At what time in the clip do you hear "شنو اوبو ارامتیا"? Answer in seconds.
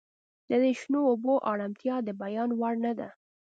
0.79-1.95